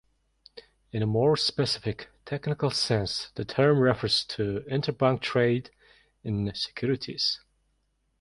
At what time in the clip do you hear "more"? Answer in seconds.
1.05-1.37